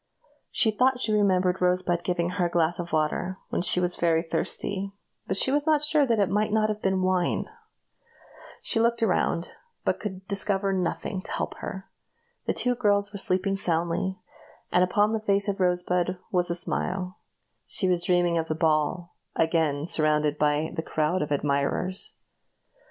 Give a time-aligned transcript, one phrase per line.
[0.49, 4.23] She thought she remembered Rosebud giving her a glass of water when she was very
[4.23, 4.93] thirsty,
[5.27, 7.45] but she was not sure that it might not have been wine.
[8.63, 9.51] She looked around,
[9.85, 11.87] but could discover nothing to help her.
[12.47, 14.17] The two girls were sleeping soundly,
[14.71, 17.19] and upon the face of Rosebud there was a smile.
[17.67, 22.15] She was dreaming of the ball again surrounded by a crowd of admirers.